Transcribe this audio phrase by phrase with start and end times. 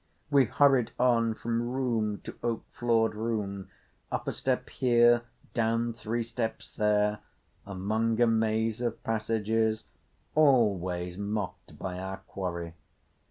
[0.31, 3.69] We hurried on from room to oak floored room;
[4.11, 5.21] up a step here,
[5.53, 7.19] down three steps there;
[7.67, 9.83] among a maze of passages;
[10.33, 12.73] always mocked by our quarry.